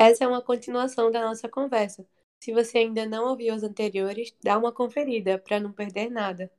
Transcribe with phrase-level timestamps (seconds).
[0.00, 2.06] essa é uma continuação da nossa conversa.
[2.42, 6.50] Se você ainda não ouviu os anteriores, dá uma conferida para não perder nada.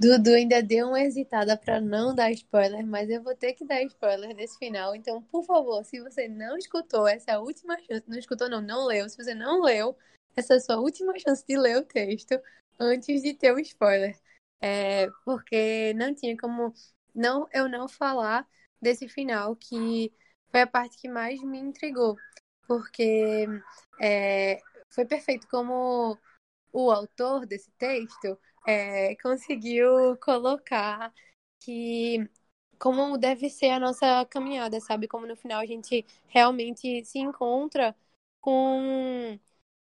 [0.00, 3.84] Dudu ainda deu uma hesitada para não dar spoiler, mas eu vou ter que dar
[3.84, 4.96] spoiler desse final.
[4.96, 8.02] Então, por favor, se você não escutou, essa é a última chance.
[8.08, 9.08] Não escutou, não, não leu.
[9.08, 9.96] Se você não leu,
[10.34, 12.40] essa é a sua última chance de ler o texto
[12.80, 14.18] antes de ter o spoiler.
[14.60, 16.74] É, porque não tinha como
[17.14, 18.44] não eu não falar
[18.82, 20.12] desse final que
[20.50, 22.16] foi a parte que mais me intrigou
[22.66, 23.46] porque
[24.00, 24.60] é,
[24.90, 26.18] foi perfeito como
[26.72, 31.12] o autor desse texto é, conseguiu colocar
[31.60, 32.28] que
[32.78, 35.08] como deve ser a nossa caminhada, sabe?
[35.08, 37.96] Como no final a gente realmente se encontra
[38.40, 39.38] com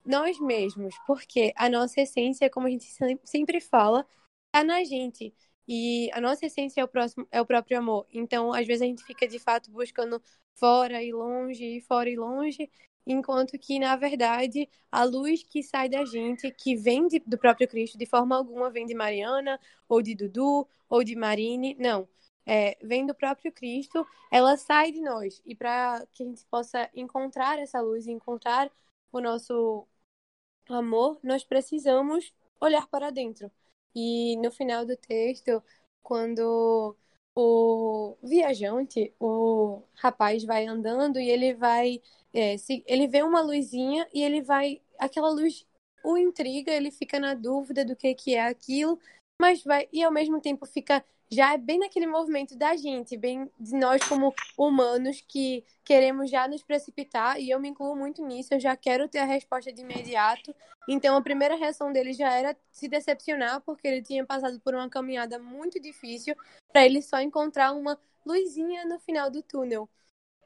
[0.05, 2.85] nós mesmos, porque a nossa essência, como a gente
[3.23, 4.07] sempre fala,
[4.47, 5.33] está na gente.
[5.67, 8.05] E a nossa essência é o, próximo, é o próprio amor.
[8.13, 10.21] Então, às vezes, a gente fica de fato buscando
[10.55, 12.69] fora e longe, fora e longe,
[13.05, 17.67] enquanto que, na verdade, a luz que sai da gente, que vem de, do próprio
[17.67, 22.07] Cristo, de forma alguma vem de Mariana, ou de Dudu, ou de Marine, não.
[22.45, 25.41] É, vem do próprio Cristo, ela sai de nós.
[25.45, 28.71] E para que a gente possa encontrar essa luz, encontrar
[29.11, 29.87] o nosso
[30.69, 33.51] amor, nós precisamos olhar para dentro.
[33.95, 35.61] E no final do texto,
[36.01, 36.95] quando
[37.35, 42.01] o viajante, o rapaz vai andando e ele vai.
[42.33, 44.81] É, se, ele vê uma luzinha e ele vai.
[44.99, 45.65] Aquela luz
[46.03, 48.99] o intriga, ele fica na dúvida do que, que é aquilo,
[49.39, 49.87] mas vai.
[49.91, 54.03] E ao mesmo tempo fica já é bem naquele movimento da gente, bem de nós
[54.03, 58.75] como humanos que queremos já nos precipitar, e eu me incluo muito nisso, eu já
[58.75, 60.53] quero ter a resposta de imediato.
[60.89, 64.89] Então a primeira reação dele já era se decepcionar, porque ele tinha passado por uma
[64.89, 66.35] caminhada muito difícil
[66.71, 69.89] para ele só encontrar uma luzinha no final do túnel.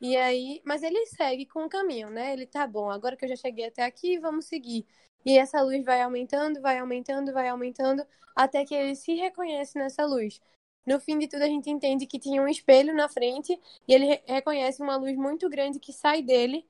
[0.02, 2.34] E aí, mas ele segue com o caminho, né?
[2.34, 4.86] Ele tá bom, agora que eu já cheguei até aqui, vamos seguir.
[5.26, 10.06] E essa luz vai aumentando, vai aumentando, vai aumentando, até que ele se reconhece nessa
[10.06, 10.40] luz.
[10.86, 14.22] No fim de tudo, a gente entende que tinha um espelho na frente e ele
[14.26, 16.66] reconhece uma luz muito grande que sai dele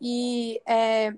[0.00, 1.14] e é,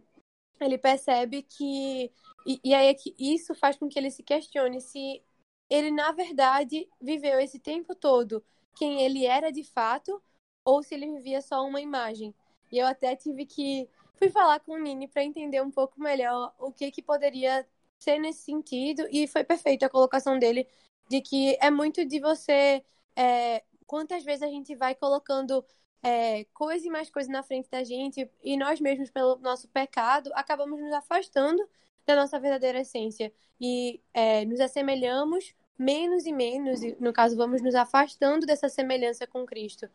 [0.60, 2.12] ele percebe que.
[2.46, 5.22] E, e aí é que isso faz com que ele se questione se
[5.70, 8.44] ele, na verdade, viveu esse tempo todo
[8.74, 10.22] quem ele era de fato
[10.64, 12.34] ou se ele vivia só uma imagem.
[12.70, 13.88] E eu até tive que.
[14.16, 17.66] Fui falar com o Nini para entender um pouco melhor o que, que poderia
[17.98, 20.68] ser nesse sentido e foi perfeita a colocação dele
[21.08, 22.84] de que é muito de você.
[23.16, 25.64] É, quantas vezes a gente vai colocando
[26.02, 30.30] é, coisa e mais coisa na frente da gente e nós mesmos, pelo nosso pecado,
[30.34, 31.66] acabamos nos afastando
[32.06, 37.60] da nossa verdadeira essência e é, nos assemelhamos menos e menos, e no caso, vamos
[37.62, 39.88] nos afastando dessa semelhança com Cristo.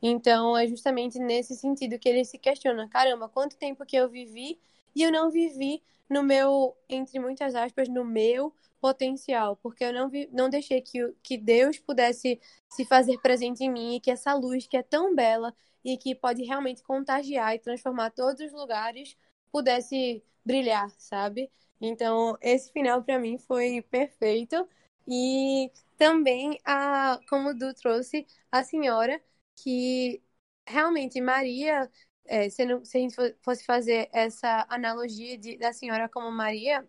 [0.00, 4.60] Então, é justamente nesse sentido que ele se questiona: caramba, quanto tempo que eu vivi
[4.94, 10.08] e eu não vivi no meu, entre muitas aspas, no meu potencial, porque eu não,
[10.08, 14.34] vi, não deixei que, que Deus pudesse se fazer presente em mim e que essa
[14.34, 15.54] luz que é tão bela
[15.84, 19.16] e que pode realmente contagiar e transformar todos os lugares
[19.50, 21.50] pudesse brilhar, sabe?
[21.80, 24.68] Então, esse final para mim foi perfeito.
[25.06, 29.20] E também, a, como o Du trouxe, a senhora,
[29.56, 30.22] que
[30.66, 31.90] realmente Maria,
[32.24, 36.86] é, se, não, se a gente fosse fazer essa analogia de, da senhora como Maria,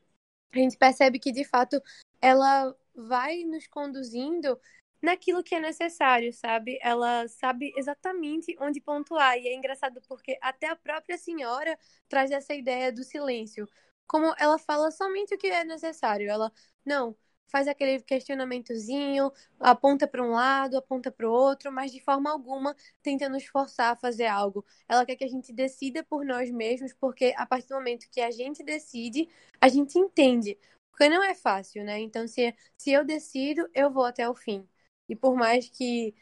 [0.52, 1.82] a gente percebe que de fato
[2.22, 4.60] ela vai nos conduzindo
[5.02, 6.80] naquilo que é necessário, sabe?
[6.82, 9.38] Ela sabe exatamente onde pontuar.
[9.38, 11.78] E é engraçado porque até a própria senhora
[12.08, 13.68] traz essa ideia do silêncio.
[14.08, 16.30] Como ela fala somente o que é necessário.
[16.30, 16.52] Ela,
[16.86, 17.16] não,
[17.54, 22.76] faz aquele questionamentozinho, aponta para um lado, aponta para o outro, mas de forma alguma
[23.04, 24.66] tenta nos forçar a fazer algo.
[24.90, 28.22] Ela quer que a gente decida por nós mesmos, porque a partir do momento que
[28.22, 29.30] a gente decide,
[29.62, 30.58] a gente entende.
[30.92, 32.00] Porque não é fácil, né?
[32.00, 34.68] Então, se, se eu decido, eu vou até o fim.
[35.08, 36.16] E por mais que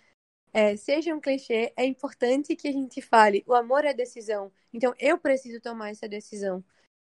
[0.53, 4.51] é, seja um clichê, é importante que a gente fale: o amor é decisão.
[4.73, 6.63] Então, eu preciso tomar essa decisão.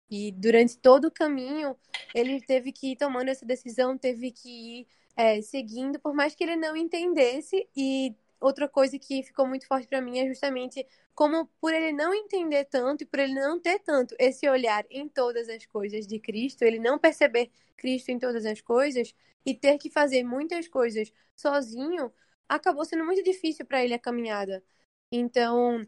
[0.09, 1.75] E durante todo o caminho,
[2.13, 4.49] ele teve que ir tomando essa decisão, teve que
[4.81, 7.67] ir é, seguindo, por mais que ele não entendesse.
[7.75, 12.13] E outra coisa que ficou muito forte para mim é justamente como, por ele não
[12.13, 16.19] entender tanto e por ele não ter tanto esse olhar em todas as coisas de
[16.19, 19.13] Cristo, ele não perceber Cristo em todas as coisas
[19.45, 22.13] e ter que fazer muitas coisas sozinho,
[22.47, 24.63] acabou sendo muito difícil para ele a caminhada.
[25.11, 25.81] Então,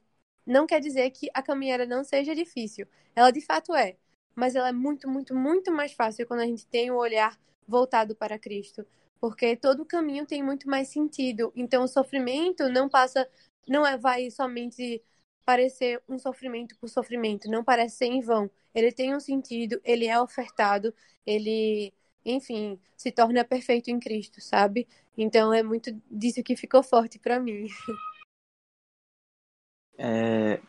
[0.45, 2.87] não quer dizer que a caminhada não seja difícil.
[3.15, 3.97] Ela de fato é
[4.39, 7.37] mas ela é muito, muito, muito mais fácil quando a gente tem o olhar
[7.67, 8.85] voltado para Cristo,
[9.19, 11.51] porque todo o caminho tem muito mais sentido.
[11.55, 13.29] Então o sofrimento não passa,
[13.67, 15.03] não é vai somente
[15.45, 18.49] parecer um sofrimento por sofrimento, não parece ser em vão.
[18.73, 20.93] Ele tem um sentido, ele é ofertado,
[21.25, 21.93] ele,
[22.23, 24.87] enfim, se torna perfeito em Cristo, sabe?
[25.17, 27.67] Então é muito disso que ficou forte para mim.
[29.97, 30.61] É,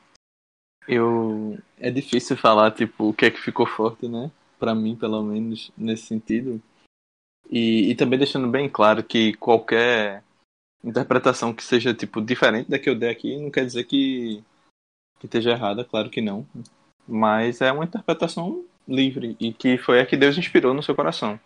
[0.91, 4.31] eu é difícil falar tipo o que é que ficou forte, né?
[4.59, 6.61] Para mim, pelo menos nesse sentido.
[7.49, 10.23] E, e também deixando bem claro que qualquer
[10.83, 14.43] interpretação que seja tipo diferente da que eu dei aqui não quer dizer que
[15.19, 16.47] que esteja errada, claro que não.
[17.07, 21.39] Mas é uma interpretação livre e que foi a que Deus inspirou no seu coração.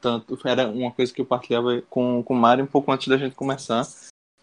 [0.00, 3.34] Tanto era uma coisa que eu partilhava com com Mari um pouco antes da gente
[3.34, 3.84] começar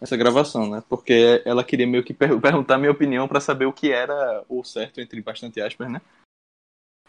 [0.00, 0.82] essa gravação, né?
[0.88, 4.62] Porque ela queria meio que per perguntar minha opinião para saber o que era o
[4.64, 6.00] certo entre bastante aspas, né?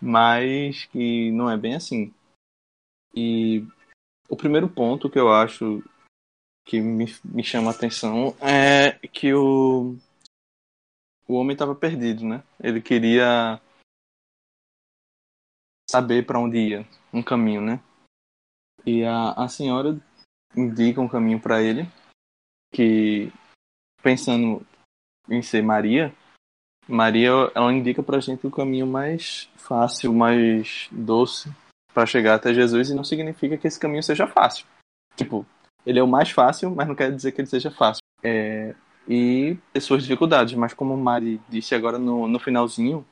[0.02, 2.14] Mas que não é bem assim.
[3.14, 3.66] E
[4.30, 5.84] o primeiro ponto que eu acho
[6.66, 9.96] que me, me chama a atenção é que o
[11.28, 12.44] o homem estava perdido, né?
[12.60, 13.62] Ele queria
[15.90, 17.80] saber para onde ia, um caminho, né?
[18.84, 20.00] E a, a senhora
[20.56, 21.88] indica um caminho para ele
[22.72, 23.32] que
[24.02, 24.66] pensando
[25.30, 26.14] em ser Maria,
[26.88, 31.50] Maria ela indica pra gente o caminho mais fácil, mais doce
[31.94, 34.66] para chegar até Jesus e não significa que esse caminho seja fácil.
[35.16, 35.46] Tipo,
[35.86, 38.02] ele é o mais fácil, mas não quer dizer que ele seja fácil.
[38.24, 38.76] É,
[39.08, 43.06] e ter suas dificuldades, mas como Mari disse agora no, no finalzinho,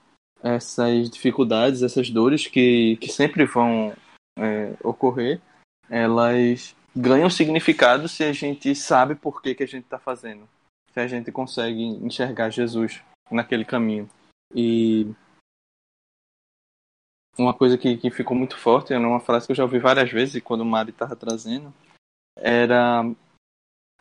[0.44, 3.94] essas dificuldades, essas dores que, que sempre vão
[4.38, 5.42] é, ocorrer,
[5.90, 10.48] elas ganham significado se a gente sabe por que, que a gente está fazendo.
[10.94, 14.10] Se a gente consegue enxergar Jesus naquele caminho.
[14.56, 15.14] E
[17.38, 20.12] uma coisa que, que ficou muito forte, é uma frase que eu já ouvi várias
[20.12, 21.74] vezes quando o Mari estava trazendo,
[22.36, 23.04] era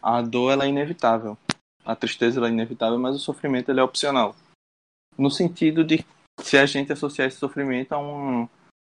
[0.02, 1.36] a dor ela é inevitável.
[1.84, 4.34] A tristeza ela é inevitável, mas o sofrimento ele é opcional.
[5.18, 6.04] No sentido de
[6.40, 8.48] se a gente associar esse sofrimento a um,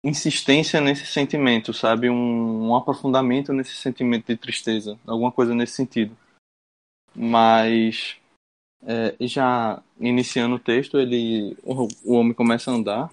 [0.04, 2.10] insistência nesse sentimento, sabe?
[2.10, 6.16] Um, um, aprofundamento nesse sentimento de tristeza, alguma coisa nesse sentido.
[7.14, 8.16] Mas
[8.82, 13.12] é, já iniciando o texto, ele o, o, homem começa a andar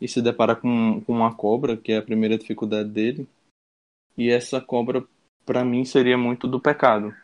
[0.00, 3.28] e se depara com, com uma cobra, que é a primeira dificuldade dele.
[4.18, 5.04] E essa cobra,
[5.44, 7.14] para mim, seria muito do pecado.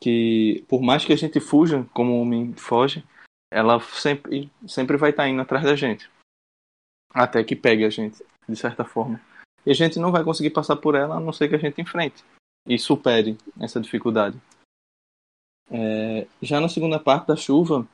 [0.00, 3.04] Que por mais que a gente fuja, como o homem foge,
[3.50, 6.08] ela sempre, sempre vai estar indo atrás da gente
[7.14, 9.20] até que pegue a gente, de certa forma.
[9.64, 11.80] E a gente não vai conseguir passar por ela a não ser que a gente
[11.80, 12.24] enfrente
[12.66, 14.38] e supere essa dificuldade.
[15.70, 17.88] É, já na segunda parte da chuva,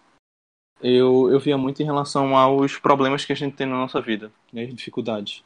[0.80, 4.32] eu, eu via muito em relação aos problemas que a gente tem na nossa vida,
[4.52, 5.44] né, as dificuldades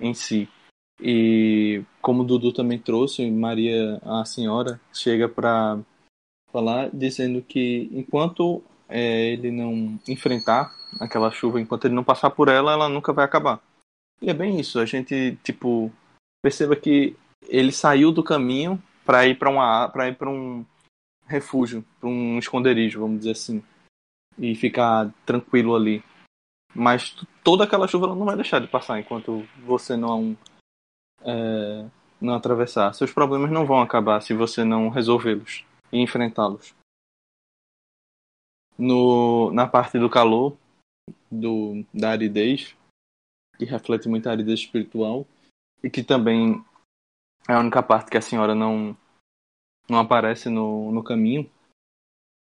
[0.00, 0.48] em si.
[1.00, 5.78] E como o Dudu também trouxe, Maria, a senhora, chega para
[6.50, 12.48] falar dizendo que enquanto é, ele não enfrentar aquela chuva, enquanto ele não passar por
[12.48, 13.60] ela, ela nunca vai acabar.
[14.20, 15.92] E é bem isso, a gente, tipo,
[16.42, 17.16] perceba que
[17.48, 20.64] ele saiu do caminho para ir para uma para ir para um
[21.26, 23.62] refúgio, para um esconderijo, vamos dizer assim,
[24.38, 26.02] e ficar tranquilo ali.
[26.74, 27.14] Mas
[27.44, 30.36] toda aquela chuva ela não vai deixar de passar enquanto você não
[31.22, 31.86] é,
[32.20, 32.92] não atravessar.
[32.94, 36.74] Seus problemas não vão acabar se você não resolvê-los e enfrentá-los
[38.78, 40.56] no, na parte do calor,
[41.30, 42.76] do, da aridez,
[43.58, 45.26] que reflete muito a aridez espiritual,
[45.82, 46.64] e que também
[47.48, 48.96] é a única parte que a senhora não,
[49.88, 51.50] não aparece no, no caminho,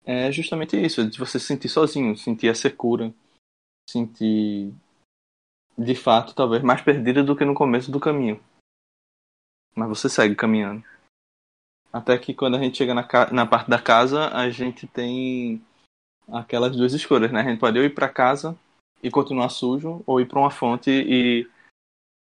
[0.04, 3.14] é justamente isso, de você se sentir sozinho, sentir a secura,
[3.88, 4.74] sentir
[5.76, 8.42] de fato talvez mais perdida do que no começo do caminho.
[9.76, 10.82] Mas você segue caminhando.
[11.92, 15.62] Até que quando a gente chega na, na parte da casa, a gente tem
[16.32, 17.40] aquelas duas escolhas, né?
[17.40, 18.58] A gente pode ir para casa
[19.02, 21.48] e continuar sujo, ou ir para uma fonte e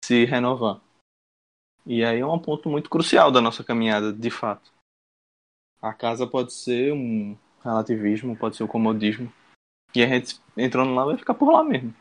[0.04, 0.82] se renovar.
[1.86, 4.72] E aí é um ponto muito crucial da nossa caminhada, de fato.
[5.82, 9.32] A casa pode ser um relativismo, pode ser um comodismo.
[9.96, 11.94] E a gente entrando lá vai ficar por lá mesmo.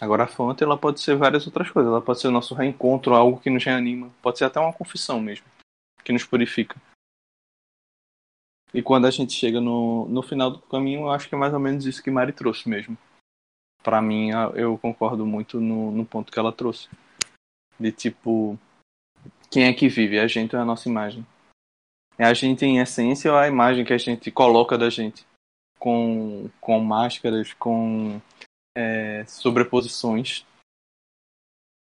[0.00, 1.90] Agora a fonte ela pode ser várias outras coisas.
[1.90, 4.10] Ela pode ser o nosso reencontro, algo que nos reanima.
[4.20, 5.46] Pode ser até uma confissão mesmo,
[6.04, 6.80] que nos purifica.
[8.74, 11.52] E quando a gente chega no, no final do caminho, eu acho que é mais
[11.52, 12.96] ou menos isso que Mari trouxe mesmo.
[13.82, 16.88] Para mim, eu concordo muito no, no ponto que ela trouxe.
[17.78, 18.58] De tipo,
[19.50, 20.18] quem é que vive?
[20.18, 21.26] A gente é a nossa imagem?
[22.16, 25.26] É a gente em essência ou a imagem que a gente coloca da gente?
[25.78, 28.20] Com, com máscaras, com
[28.76, 30.46] é, sobreposições.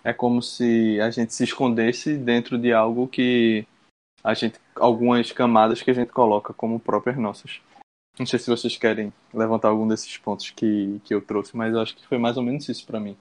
[0.02, 3.66] É como se a gente se escondesse dentro de algo que
[4.24, 7.60] a gente algumas camadas que a gente coloca como próprias nossas.
[8.18, 11.80] Não sei se vocês querem levantar algum desses pontos que, que eu trouxe, mas eu
[11.80, 13.16] acho que foi mais ou menos isso para mim.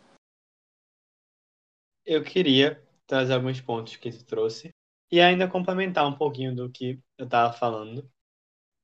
[2.06, 4.74] Eu queria trazer alguns pontos que tu trouxe
[5.12, 8.10] e ainda complementar um pouquinho do que eu estava falando.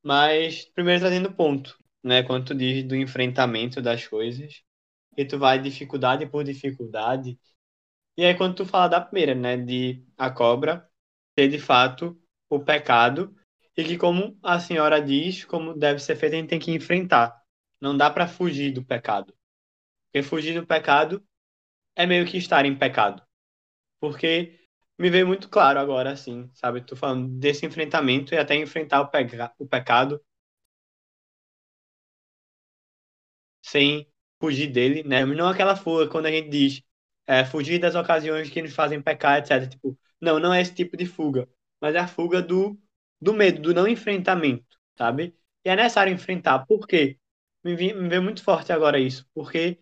[0.03, 2.23] Mas primeiro trazendo ponto, né?
[2.23, 4.63] Quando tu diz do enfrentamento das coisas,
[5.17, 7.37] e tu vai dificuldade por dificuldade.
[8.17, 10.88] E aí quando tu fala da primeira, né, de a cobra
[11.39, 13.33] ser de fato o pecado
[13.77, 17.41] e que como a senhora diz, como deve ser feito, a gente tem que enfrentar.
[17.79, 19.33] Não dá para fugir do pecado.
[20.11, 21.23] Porque fugir do pecado
[21.95, 23.23] é meio que estar em pecado.
[24.01, 24.59] Porque
[24.97, 26.81] me veio muito claro agora, assim, sabe?
[26.81, 30.21] Tô falando desse enfrentamento e até enfrentar o, peca o pecado
[33.61, 34.07] sem
[34.41, 35.25] fugir dele, né?
[35.25, 36.81] Não aquela fuga quando a gente diz
[37.27, 39.69] é, fugir das ocasiões que nos fazem pecar, etc.
[39.69, 41.47] Tipo, não, não é esse tipo de fuga,
[41.81, 42.79] mas é a fuga do
[43.21, 45.35] do medo, do não enfrentamento, sabe?
[45.63, 46.65] E é necessário enfrentar.
[46.65, 47.19] Por quê?
[47.63, 49.27] Me, me vê muito forte agora isso.
[49.33, 49.77] Porque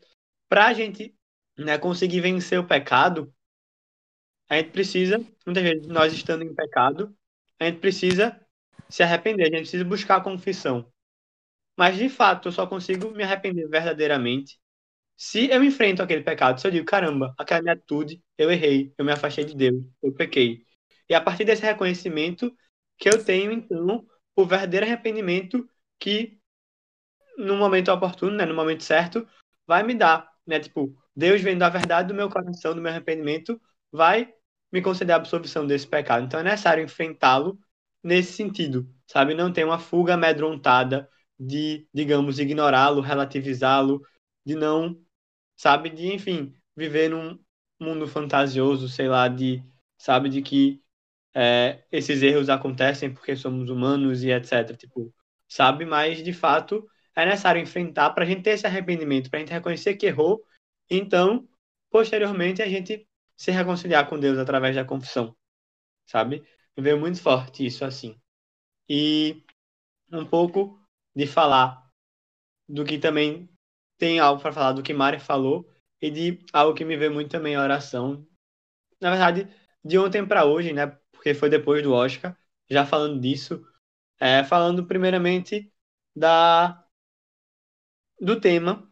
[0.49, 1.15] para a gente
[1.57, 3.33] né, conseguir vencer o pecado,
[4.49, 7.15] a gente precisa, muitas vezes, nós estando em pecado,
[7.59, 8.39] a gente precisa
[8.89, 10.91] se arrepender, a gente precisa buscar a confissão.
[11.77, 14.59] Mas, de fato, eu só consigo me arrepender verdadeiramente
[15.17, 16.61] se eu enfrento aquele pecado.
[16.61, 20.13] Se eu digo, caramba, aquela minha atitude, eu errei, eu me afastei de Deus, eu
[20.13, 20.63] pequei.
[21.09, 22.55] E a partir desse reconhecimento,
[22.97, 24.05] que eu tenho, então,
[24.35, 25.67] o verdadeiro arrependimento
[25.99, 26.39] que,
[27.37, 29.27] no momento oportuno, né, no momento certo,
[29.65, 30.59] vai me dar, né?
[30.59, 33.59] Tipo, Deus vendo a verdade do meu coração, do meu arrependimento,
[33.91, 34.33] vai
[34.71, 36.25] me conceder a absolvição desse pecado.
[36.25, 37.59] Então é necessário enfrentá-lo
[38.03, 39.33] nesse sentido, sabe?
[39.33, 41.09] Não ter uma fuga amedrontada
[41.39, 44.01] de, digamos, ignorá-lo, relativizá-lo,
[44.45, 44.97] de não,
[45.57, 45.89] sabe?
[45.89, 47.39] De, enfim, viver num
[47.79, 49.63] mundo fantasioso, sei lá, de,
[49.97, 50.29] sabe?
[50.29, 50.81] De que
[51.33, 54.75] é, esses erros acontecem porque somos humanos e etc.
[54.77, 55.13] Tipo,
[55.47, 55.85] sabe?
[55.85, 59.51] Mas de fato é necessário enfrentar para a gente ter esse arrependimento, para a gente
[59.53, 60.43] reconhecer que errou.
[60.89, 61.47] Então,
[61.89, 65.35] posteriormente, a gente se reconciliar com Deus através da confissão,
[66.05, 66.43] sabe?
[66.77, 68.19] Veio muito forte isso assim.
[68.89, 69.43] E
[70.11, 70.79] um pouco
[71.15, 71.91] de falar
[72.67, 73.49] do que também
[73.97, 75.69] tem algo para falar do que Mari falou
[76.01, 78.27] e de algo que me veio muito também a oração.
[79.01, 79.47] Na verdade,
[79.83, 80.97] de ontem para hoje, né?
[81.27, 82.37] porque foi depois do Oscar,
[82.69, 83.65] já falando disso,
[84.19, 85.71] é, falando primeiramente
[86.15, 86.83] da
[88.19, 88.89] do tema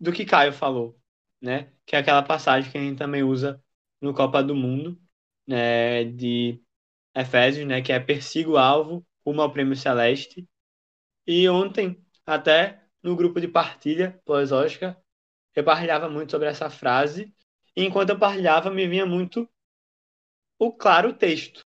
[0.00, 0.98] do que Caio falou,
[1.40, 1.72] né?
[1.86, 3.62] Que é aquela passagem que a gente também usa
[4.00, 5.00] no Copa do Mundo,
[5.46, 6.04] né?
[6.04, 6.62] De
[7.14, 7.82] Efésios, né?
[7.82, 10.48] Que é persiga o alvo rumo ao prêmio celeste.
[11.26, 14.96] E ontem, até no grupo de partilha pós-Oscar,
[15.54, 17.34] eu partilhava muito sobre essa frase.
[17.76, 19.48] E enquanto eu partilhava, me vinha muito
[20.58, 21.62] o claro texto.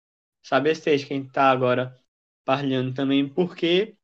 [0.43, 1.97] Sabe esse texto que a gente está agora
[2.45, 3.97] partilhando também, porque,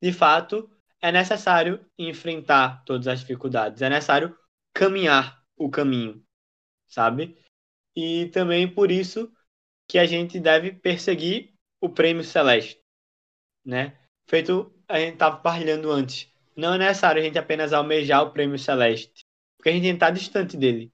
[0.00, 4.36] de fato, é necessário enfrentar todas as dificuldades, é necessário
[4.74, 6.24] caminhar o caminho,
[6.86, 7.36] sabe?
[7.96, 9.32] E também por isso
[9.88, 12.80] que a gente deve perseguir o prêmio celeste,
[13.64, 13.98] né?
[14.28, 16.32] Feito, a gente estava partilhando antes.
[16.56, 19.24] Não é necessário a gente apenas almejar o prêmio celeste,
[19.56, 20.92] porque a gente está distante dele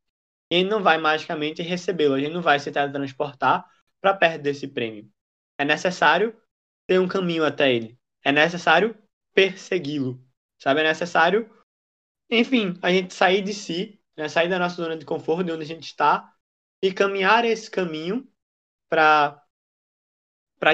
[0.50, 3.68] ele não vai magicamente recebê-lo, a gente não vai se teletransportar
[4.00, 5.10] para perto desse prêmio.
[5.58, 6.36] É necessário
[6.86, 7.98] ter um caminho até ele.
[8.22, 8.96] É necessário
[9.32, 10.22] persegui-lo.
[10.58, 10.80] Sabe?
[10.80, 11.50] É necessário,
[12.30, 14.28] enfim, a gente sair de si, né?
[14.28, 16.32] sair da nossa zona de conforto, de onde a gente está,
[16.82, 18.28] e caminhar esse caminho
[18.88, 19.42] para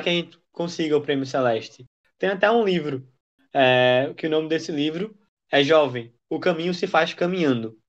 [0.03, 1.87] que a gente consiga o prêmio celeste.
[2.21, 3.11] Tem até um livro,
[3.51, 5.19] é, que o nome desse livro
[5.51, 7.81] é Jovem, o caminho se faz caminhando.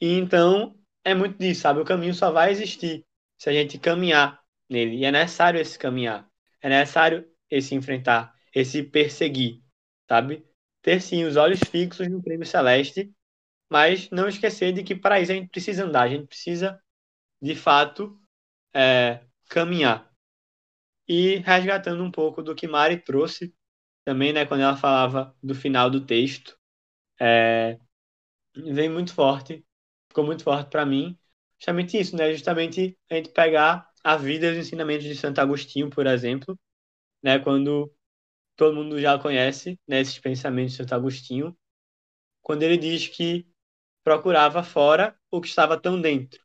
[0.00, 1.80] E então é muito disso, sabe?
[1.80, 3.04] O caminho só vai existir
[3.36, 4.96] se a gente caminhar nele.
[4.96, 6.26] E é necessário esse caminhar.
[6.62, 9.62] É necessário esse enfrentar, esse perseguir,
[10.08, 10.42] sabe?
[10.80, 13.12] Ter sim os olhos fixos no prêmio celeste,
[13.70, 16.80] mas não esquecer de que para isso a gente precisa andar, a gente precisa,
[17.42, 18.18] de fato,
[18.74, 20.10] é, caminhar.
[21.06, 23.54] E resgatando um pouco do que Mari trouxe
[24.06, 26.58] também, né, quando ela falava do final do texto,
[27.20, 27.78] é,
[28.56, 29.64] vem muito forte
[30.16, 31.18] ficou muito forte para mim,
[31.58, 32.32] justamente isso, né?
[32.32, 36.58] Justamente a gente pegar a vida e os ensinamentos de Santo Agostinho, por exemplo,
[37.22, 37.38] né?
[37.38, 37.92] Quando
[38.56, 41.56] todo mundo já conhece né, esses pensamentos de Santo Agostinho,
[42.42, 43.46] quando ele diz que
[44.04, 46.40] procurava fora o que estava tão dentro.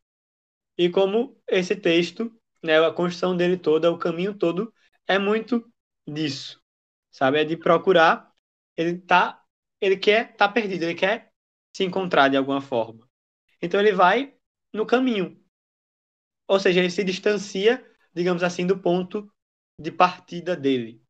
[0.78, 4.72] E como esse texto, né, a construção dele toda, o caminho todo,
[5.08, 5.64] é muito
[6.08, 6.61] disso,
[7.12, 7.40] sabe?
[7.40, 8.32] É de procurar,
[8.76, 9.44] ele tá,
[9.80, 11.32] ele quer tá perdido, ele quer
[11.76, 13.08] se encontrar de alguma forma.
[13.62, 14.34] Então ele vai
[14.74, 15.40] no caminho.
[16.48, 19.28] Ou seja, ele se distancia, digamos assim, do ponto
[19.78, 21.02] de partida dele.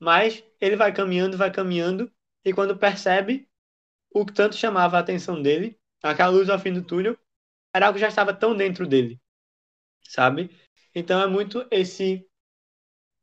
[0.00, 2.12] mas ele vai caminhando, vai caminhando,
[2.44, 3.48] e quando percebe,
[4.10, 7.18] o que tanto chamava a atenção dele, aquela luz ao fim do túnel,
[7.74, 9.20] era algo que já estava tão dentro dele,
[10.08, 10.50] sabe?
[10.94, 12.28] Então é muito esse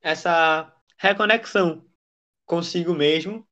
[0.01, 0.72] essa
[1.03, 1.85] reconexão
[2.45, 3.45] consigo mesmo,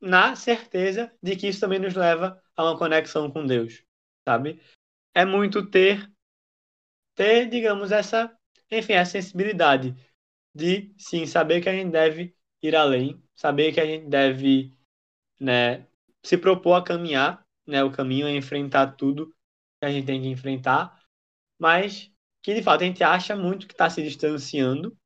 [0.00, 3.84] na certeza de que isso também nos leva a uma conexão com Deus,
[4.26, 4.60] sabe?
[5.14, 6.10] É muito ter
[7.14, 8.36] ter, digamos, essa,
[8.68, 9.94] enfim, essa sensibilidade
[10.52, 14.76] de sim saber que a gente deve ir além, saber que a gente deve,
[15.38, 15.86] né,
[16.24, 19.28] se propor a caminhar, né, o caminho é enfrentar tudo
[19.80, 21.00] que a gente tem que enfrentar,
[21.56, 22.10] mas
[22.42, 24.98] que de fato a gente acha muito que está se distanciando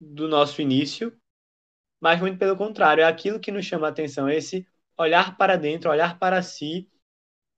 [0.00, 1.16] do nosso início,
[2.00, 4.66] mas muito pelo contrário, é aquilo que nos chama a atenção, esse
[4.98, 6.90] olhar para dentro, olhar para si,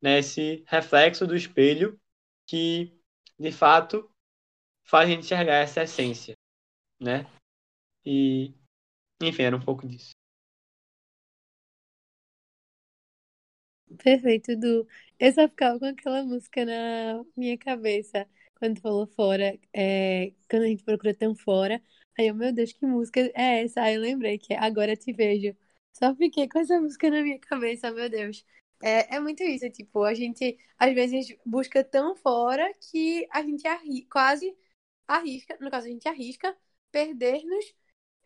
[0.02, 2.00] né, esse reflexo do espelho
[2.46, 2.92] que,
[3.38, 4.10] de fato,
[4.84, 6.34] faz a gente enxergar essa essência,
[7.00, 7.26] né?
[8.04, 8.54] E,
[9.22, 10.12] enfim, era um pouco disso.
[14.02, 14.86] Perfeito, Du.
[15.18, 20.66] Eu só ficava com aquela música na minha cabeça quando falou fora, é, quando a
[20.66, 21.82] gente procura tão fora.
[22.18, 23.82] Aí eu, meu Deus, que música é essa?
[23.82, 25.56] Aí eu lembrei que é Agora Te Vejo.
[25.92, 28.44] Só fiquei com essa música na minha cabeça, meu Deus.
[28.82, 33.66] É, é muito isso, tipo, a gente às vezes busca tão fora que a gente
[33.66, 34.56] arri quase
[35.06, 36.56] arrisca, no caso a gente arrisca
[36.90, 37.74] perder-nos,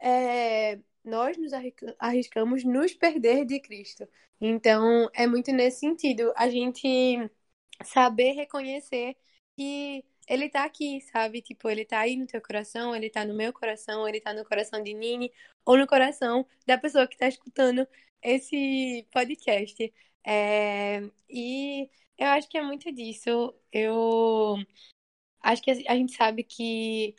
[0.00, 1.52] é, nós nos
[1.98, 4.08] arriscamos nos perder de Cristo.
[4.40, 7.30] Então é muito nesse sentido, a gente
[7.84, 9.16] saber reconhecer
[9.56, 11.40] que ele tá aqui, sabe?
[11.42, 14.44] Tipo, ele tá aí no teu coração, ele tá no meu coração, ele tá no
[14.44, 15.32] coração de Nini,
[15.64, 17.86] ou no coração da pessoa que tá escutando
[18.22, 19.92] esse podcast.
[20.24, 21.02] É...
[21.28, 23.54] E eu acho que é muito disso.
[23.72, 24.56] Eu
[25.40, 27.14] acho que a gente sabe que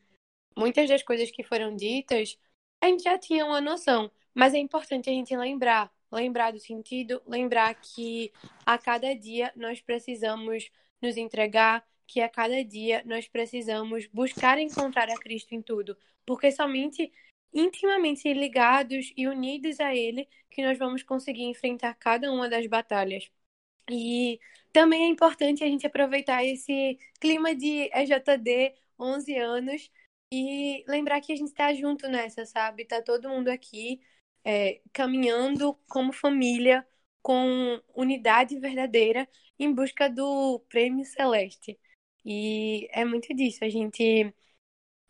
[0.58, 2.38] muitas das coisas que foram ditas,
[2.82, 7.22] a gente já tinha uma noção, mas é importante a gente lembrar, lembrar do sentido,
[7.26, 8.32] lembrar que
[8.66, 10.70] a cada dia nós precisamos
[11.02, 16.52] nos entregar, que a cada dia nós precisamos buscar encontrar a Cristo em tudo, porque
[16.52, 17.12] somente
[17.54, 23.30] intimamente ligados e unidos a Ele que nós vamos conseguir enfrentar cada uma das batalhas.
[23.90, 24.40] E
[24.74, 29.92] também é importante a gente aproveitar esse clima de EJD 11 anos
[30.32, 32.86] e lembrar que a gente está junto nessa, sabe?
[32.86, 34.02] Tá todo mundo aqui
[34.44, 36.86] é, caminhando como família,
[37.22, 39.28] com unidade verdadeira,
[39.60, 41.80] em busca do prêmio celeste.
[42.30, 43.64] E é muito disso.
[43.64, 44.34] A gente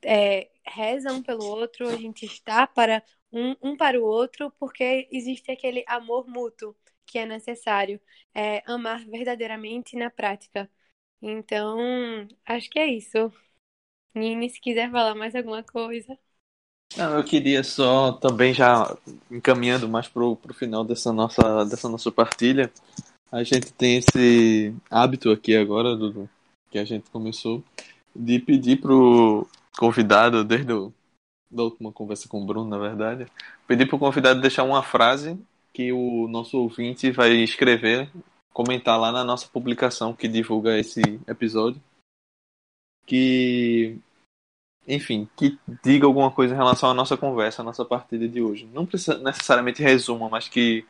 [0.03, 5.09] é, reza um pelo outro, a gente está para um, um para o outro, porque
[5.11, 6.75] existe aquele amor mútuo
[7.07, 7.99] que é necessário
[8.35, 10.69] é, amar verdadeiramente na prática.
[11.19, 11.79] Então,
[12.45, 13.31] acho que é isso.
[14.13, 16.15] Nini, se quiser falar mais alguma coisa.
[16.95, 18.95] Não, eu queria só também já
[19.31, 22.71] encaminhando mais pro, pro final dessa nossa, dessa nossa partilha.
[23.31, 26.29] A gente tem esse hábito aqui agora, Dudu,
[26.69, 27.63] que a gente começou,
[28.15, 30.93] de pedir pro convidado, desde o,
[31.49, 33.27] da última conversa com o Bruno, na verdade,
[33.67, 35.39] pedir pro convidado deixar uma frase
[35.73, 38.09] que o nosso ouvinte vai escrever,
[38.51, 41.81] comentar lá na nossa publicação que divulga esse episódio.
[43.05, 43.97] Que,
[44.87, 48.67] enfim, que diga alguma coisa em relação à nossa conversa, à nossa partida de hoje.
[48.73, 50.83] Não precisa necessariamente resuma, mas que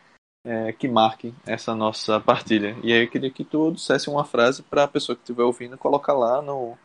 [0.48, 2.78] é, que marque essa nossa partilha.
[2.82, 5.78] E aí eu queria que tu dissesse uma frase para a pessoa que estiver ouvindo
[5.78, 6.78] colocar lá no.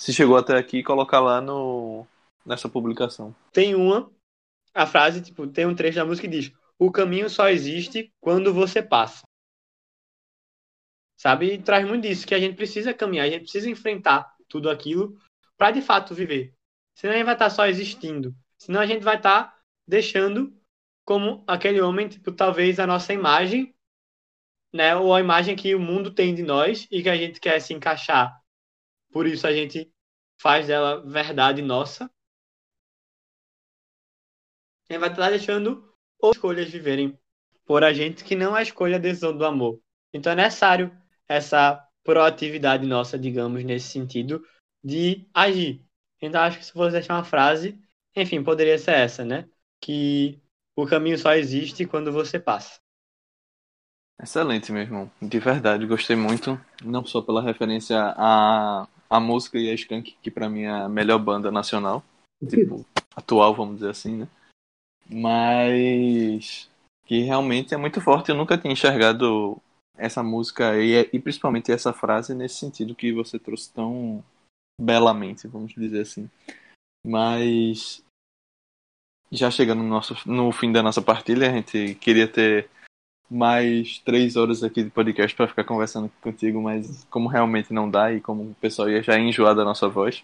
[0.00, 2.06] Se chegou até aqui, colocar lá no
[2.44, 3.34] nessa publicação.
[3.52, 4.10] Tem uma,
[4.74, 8.54] a frase, tipo, tem um trecho da música que diz: O caminho só existe quando
[8.54, 9.22] você passa.
[11.20, 11.52] Sabe?
[11.52, 15.16] E traz muito disso, que a gente precisa caminhar, a gente precisa enfrentar tudo aquilo
[15.56, 16.52] para de fato viver.
[16.96, 18.34] Senão a gente vai estar tá só existindo.
[18.58, 20.52] Senão a gente vai estar tá deixando
[21.04, 23.74] como aquele homem, tipo, talvez a nossa imagem,
[24.72, 27.60] né, ou a imagem que o mundo tem de nós e que a gente quer
[27.60, 28.40] se encaixar.
[29.10, 29.92] Por isso a gente
[30.40, 32.10] faz dela verdade nossa.
[34.90, 37.18] Gente vai estar deixando outras escolhas viverem
[37.64, 39.80] por a gente que não é a escolha a decisão do amor.
[40.12, 40.96] Então é necessário
[41.28, 44.44] essa proatividade nossa, digamos, nesse sentido
[44.82, 45.84] de agir.
[46.20, 47.78] Então acho que se fosse deixar uma frase,
[48.14, 49.48] enfim, poderia ser essa, né?
[49.80, 50.40] Que
[50.76, 52.80] o caminho só existe quando você passa.
[54.20, 55.10] Excelente, meu irmão.
[55.20, 56.60] De verdade, gostei muito.
[56.84, 60.88] Não só pela referência à, à música e a Skank, que para mim é a
[60.88, 62.04] melhor banda nacional.
[62.48, 62.84] Tipo,
[63.16, 64.28] atual, vamos dizer assim, né?
[65.08, 66.70] Mas
[67.04, 68.30] que realmente é muito forte.
[68.30, 69.60] Eu nunca tinha enxergado
[69.96, 74.24] essa música e, e principalmente essa frase nesse sentido que você trouxe tão
[74.80, 76.30] belamente, vamos dizer assim.
[77.04, 78.04] Mas
[79.32, 82.68] já chegando no, nosso, no fim da nossa partilha, a gente queria ter
[83.30, 88.12] mais três horas aqui de podcast para ficar conversando contigo, mas como realmente não dá
[88.12, 90.22] e como o pessoal ia já enjoar da nossa voz,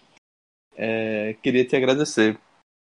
[0.75, 2.39] é, queria te agradecer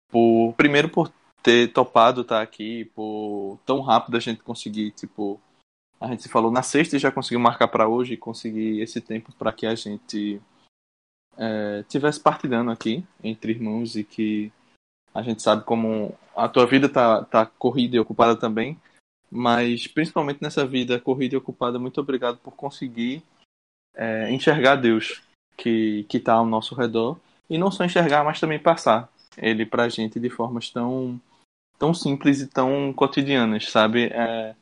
[0.09, 1.11] por primeiro por
[1.43, 5.39] ter topado estar aqui, por tão rápido a gente conseguir, tipo,
[6.01, 8.99] a gente se falou na sexta e já conseguiu marcar para hoje e conseguir esse
[8.99, 10.41] tempo para que a gente
[11.37, 14.51] é, tivesse partilhando aqui entre irmãos e que
[15.15, 18.77] a gente sabe como a tua vida tá, tá corrida e ocupada também,
[19.31, 23.23] mas principalmente nessa vida corrida e ocupada, muito obrigado por conseguir
[23.95, 25.23] é, enxergar Deus
[25.57, 27.17] que que está ao nosso redor
[27.49, 31.19] e não só enxergar, mas também passar ele para a gente de formas tão
[31.79, 34.07] tão simples e tão cotidianas, sabe?
[34.07, 34.53] É,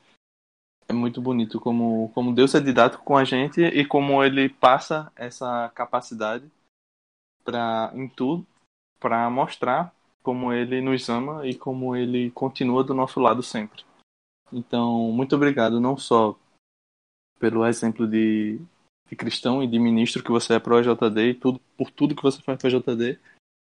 [0.88, 5.12] é muito bonito como, como Deus é didático com a gente e como ele passa
[5.16, 6.46] essa capacidade
[7.44, 8.46] para em tudo
[9.00, 13.84] para mostrar como ele nos ama e como ele continua do nosso lado sempre.
[14.52, 16.38] Então, muito obrigado não só
[17.40, 18.60] pelo exemplo de,
[19.10, 22.16] de cristão e de ministro que você é para o EJD e tudo, por tudo
[22.16, 23.20] que você faz para o EJD,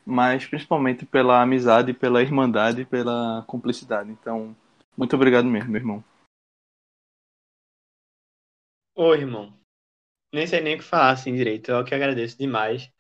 [0.06, 4.12] mas principalmente pela amizade, pela irmandade pela cumplicidade.
[4.12, 4.56] Então,
[4.98, 6.04] muito obrigado mesmo, meu irmão.
[8.96, 9.54] Oi, irmão.
[10.34, 11.72] Nem sei nem o que falar assim direito.
[11.72, 12.92] Eu que agradeço demais.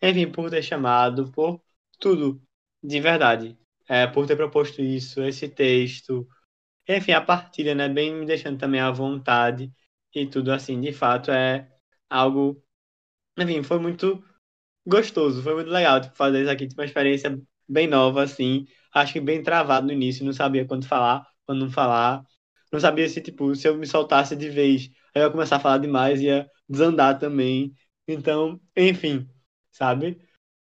[0.00, 1.60] Enfim, por ter chamado, por
[1.98, 2.40] tudo,
[2.82, 3.58] de verdade.
[3.88, 6.26] É, por ter proposto isso, esse texto.
[6.88, 7.88] Enfim, a partilha, né?
[7.88, 9.72] Bem me deixando também à vontade
[10.14, 10.80] e tudo assim.
[10.80, 11.68] De fato, é
[12.10, 12.62] algo.
[13.38, 14.24] Enfim, foi muito
[14.86, 18.66] gostoso, foi muito legal tipo, fazer isso aqui, tipo, uma experiência bem nova, assim.
[18.94, 22.24] Acho que bem travado no início, não sabia quando falar, quando não falar.
[22.72, 25.78] Não sabia se, tipo, se eu me soltasse de vez, eu ia começar a falar
[25.78, 27.74] demais, ia desandar também.
[28.08, 29.28] Então, enfim,
[29.72, 30.20] sabe?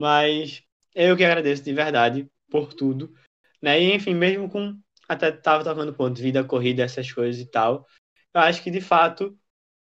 [0.01, 0.64] Mas
[0.95, 3.13] eu que agradeço de verdade por tudo,
[3.61, 3.81] né?
[3.81, 4.79] E, enfim, mesmo com.
[5.09, 7.87] Até tava tocando ponto, vida, corrida, essas coisas e tal.
[8.33, 9.39] Eu acho que, de fato,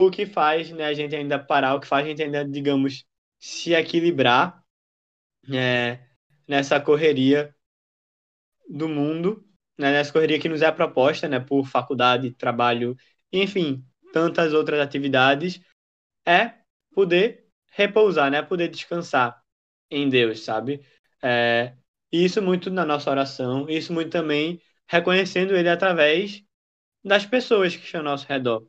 [0.00, 3.04] o que faz né, a gente ainda parar, o que faz a gente ainda, digamos,
[3.40, 4.62] se equilibrar
[5.50, 6.00] é,
[6.46, 7.54] nessa correria
[8.68, 9.46] do mundo,
[9.78, 12.96] né, nessa correria que nos é proposta, né, por faculdade, trabalho,
[13.32, 15.60] enfim, tantas outras atividades,
[16.26, 16.54] é
[16.92, 19.42] poder repousar, né, poder descansar
[19.90, 20.82] em Deus, sabe?
[21.22, 21.74] É,
[22.12, 26.42] isso muito na nossa oração, isso muito também reconhecendo Ele através
[27.04, 28.66] das pessoas que estão ao nosso redor,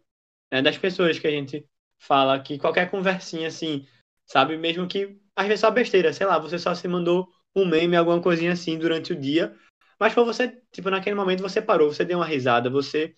[0.51, 1.67] né, das pessoas que a gente
[1.99, 3.87] fala que qualquer conversinha assim
[4.27, 4.57] sabe?
[4.57, 8.21] Mesmo que às vezes só besteira, sei lá, você só se mandou um meme, alguma
[8.21, 9.55] coisinha assim durante o dia,
[9.99, 13.15] mas foi você, tipo, naquele momento você parou, você deu uma risada, você,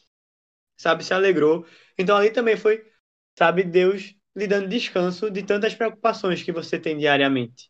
[0.78, 1.66] sabe, se alegrou.
[1.98, 2.86] Então ali também foi,
[3.38, 7.70] sabe, Deus lhe dando descanso de tantas preocupações que você tem diariamente.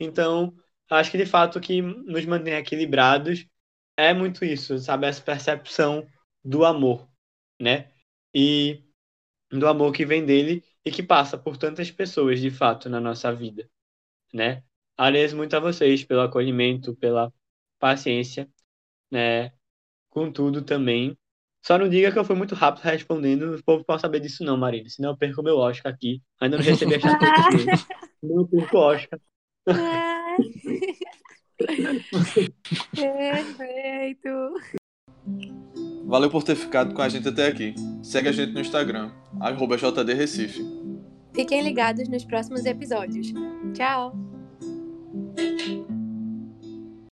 [0.00, 0.54] Então,
[0.90, 3.46] acho que de fato o que nos mantém equilibrados
[3.96, 6.06] é muito isso, sabe, essa percepção
[6.44, 7.08] do amor,
[7.60, 7.90] né?
[8.34, 8.84] E
[9.50, 13.32] do amor que vem dele e que passa por tantas pessoas, de fato, na nossa
[13.34, 13.68] vida,
[14.32, 14.62] né?
[14.96, 17.32] Agradeço muito a vocês pelo acolhimento, pela
[17.78, 18.48] paciência,
[19.10, 19.52] né?
[20.10, 21.16] Com tudo também.
[21.64, 24.56] Só não diga que eu fui muito rápido respondendo, o povo pode saber disso não,
[24.56, 26.22] Marina, senão eu perco meu Oscar aqui.
[26.40, 27.86] Ainda não recebi a chance
[28.22, 29.20] Não perco o Oscar.
[32.94, 34.28] Perfeito.
[36.06, 37.74] Valeu por ter ficado com a gente até aqui.
[38.02, 39.10] Segue a gente no Instagram,
[39.76, 40.64] JDRecife.
[41.34, 43.32] Fiquem ligados nos próximos episódios.
[43.74, 44.16] Tchau!